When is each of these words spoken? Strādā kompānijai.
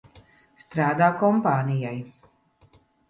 Strādā 0.61 1.09
kompānijai. 1.23 2.03